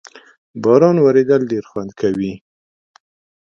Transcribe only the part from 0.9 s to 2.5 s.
ورېدل ډېر خوند کوي